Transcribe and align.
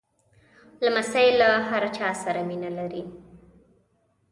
لمسی 0.83 1.27
له 1.39 1.49
هر 1.69 1.83
چا 1.97 2.09
سره 2.23 2.41
مینه 2.49 2.69
لري. 2.77 3.03